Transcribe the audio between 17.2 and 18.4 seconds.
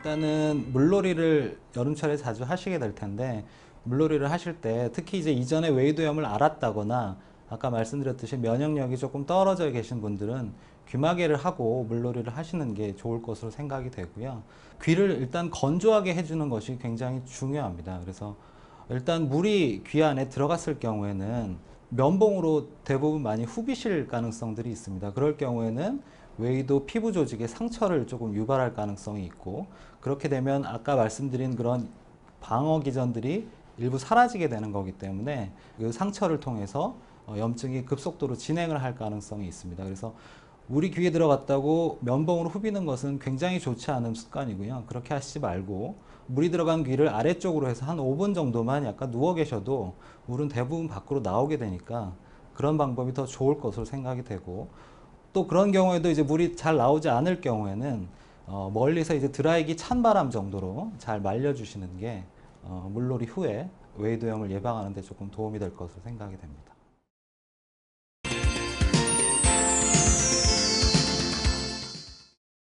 중요합니다. 그래서